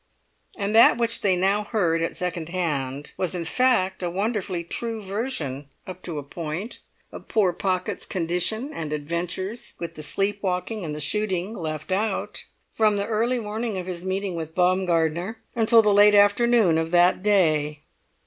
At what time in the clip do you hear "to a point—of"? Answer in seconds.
6.01-7.27